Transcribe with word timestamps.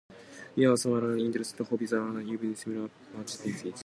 We 0.55 0.63
have 0.63 0.79
similar 0.79 1.15
interests, 1.15 1.55
hobbies, 1.69 1.93
and 1.93 2.27
even 2.27 2.55
similar 2.55 2.89
personalities. 3.13 3.75